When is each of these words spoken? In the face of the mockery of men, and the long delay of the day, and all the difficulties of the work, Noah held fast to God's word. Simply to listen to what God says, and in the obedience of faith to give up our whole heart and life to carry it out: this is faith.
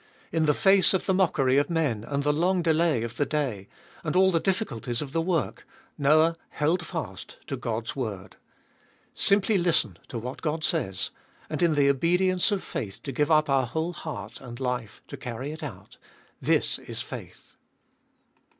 In 0.31 0.47
the 0.47 0.55
face 0.55 0.95
of 0.95 1.05
the 1.05 1.13
mockery 1.13 1.59
of 1.59 1.69
men, 1.69 2.03
and 2.03 2.23
the 2.23 2.33
long 2.33 2.63
delay 2.63 3.03
of 3.03 3.17
the 3.17 3.25
day, 3.27 3.67
and 4.03 4.15
all 4.15 4.31
the 4.31 4.39
difficulties 4.39 4.99
of 4.99 5.11
the 5.13 5.21
work, 5.21 5.63
Noah 5.95 6.37
held 6.49 6.83
fast 6.83 7.37
to 7.45 7.55
God's 7.55 7.95
word. 7.95 8.35
Simply 9.13 9.57
to 9.57 9.61
listen 9.61 9.99
to 10.07 10.17
what 10.17 10.41
God 10.41 10.63
says, 10.63 11.11
and 11.51 11.61
in 11.61 11.75
the 11.75 11.87
obedience 11.87 12.51
of 12.51 12.63
faith 12.63 13.03
to 13.03 13.11
give 13.11 13.29
up 13.29 13.47
our 13.47 13.67
whole 13.67 13.93
heart 13.93 14.41
and 14.41 14.59
life 14.59 15.03
to 15.07 15.17
carry 15.17 15.51
it 15.51 15.61
out: 15.61 15.97
this 16.41 16.79
is 16.79 17.01
faith. 17.03 17.55